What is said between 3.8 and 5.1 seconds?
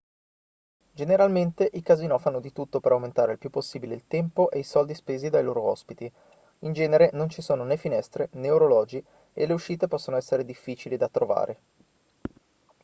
il tempo e i soldi